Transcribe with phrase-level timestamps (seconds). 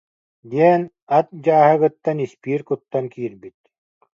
[0.51, 0.81] диэн
[1.17, 3.57] ат дьааһыгыттан испиир куттан киирбит